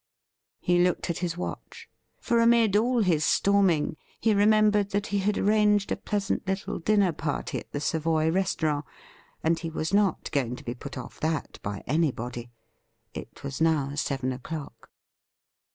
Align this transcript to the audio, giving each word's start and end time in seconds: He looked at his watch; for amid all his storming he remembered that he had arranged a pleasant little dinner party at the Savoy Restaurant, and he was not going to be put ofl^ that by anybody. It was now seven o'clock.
He 0.59 0.79
looked 0.83 1.11
at 1.11 1.19
his 1.19 1.37
watch; 1.37 1.87
for 2.19 2.39
amid 2.39 2.75
all 2.75 3.03
his 3.03 3.23
storming 3.23 3.97
he 4.19 4.33
remembered 4.33 4.89
that 4.89 5.05
he 5.13 5.19
had 5.19 5.37
arranged 5.37 5.91
a 5.91 5.95
pleasant 5.95 6.47
little 6.47 6.79
dinner 6.79 7.11
party 7.11 7.59
at 7.59 7.71
the 7.71 7.79
Savoy 7.79 8.31
Restaurant, 8.31 8.83
and 9.43 9.59
he 9.59 9.69
was 9.69 9.93
not 9.93 10.31
going 10.31 10.55
to 10.55 10.63
be 10.63 10.73
put 10.73 10.93
ofl^ 10.93 11.19
that 11.19 11.59
by 11.61 11.83
anybody. 11.85 12.49
It 13.13 13.43
was 13.43 13.61
now 13.61 13.93
seven 13.93 14.31
o'clock. 14.31 14.89